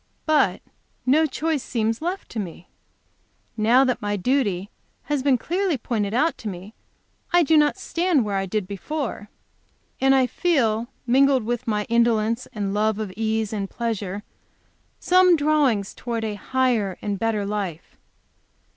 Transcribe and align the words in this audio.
But 0.25 0.63
no 1.05 1.27
choice 1.27 1.61
seems 1.61 2.01
left 2.01 2.27
to 2.29 2.39
me. 2.39 2.71
Now 3.55 3.83
that 3.83 4.01
my 4.01 4.15
duty 4.17 4.71
has 5.03 5.21
been 5.21 5.37
clearly 5.37 5.77
pointed 5.77 6.11
out 6.11 6.39
to 6.39 6.47
me, 6.49 6.73
I 7.31 7.43
do 7.43 7.55
not 7.55 7.77
stand 7.77 8.25
where 8.25 8.35
I 8.37 8.47
did 8.47 8.67
before. 8.67 9.29
And 9.99 10.15
I 10.15 10.25
feel, 10.25 10.87
mingled 11.05 11.43
with 11.43 11.67
my 11.67 11.83
indolence 11.83 12.47
and 12.51 12.73
love 12.73 12.97
of 12.97 13.13
ease 13.15 13.53
and 13.53 13.69
pleasure, 13.69 14.23
some 14.99 15.35
drawings 15.35 15.93
towards 15.93 16.25
a 16.25 16.33
higher 16.33 16.97
and 17.03 17.19
better 17.19 17.45
life. 17.45 17.95